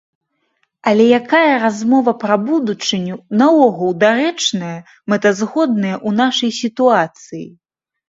[0.91, 4.75] Але якая размова пра будучыню наогул дарэчная,
[5.17, 7.47] мэтазгодная ў нашай сітуацыі?